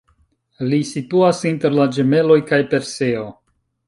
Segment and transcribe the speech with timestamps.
[0.69, 3.27] Li situas inter la Ĝemeloj kaj Perseo.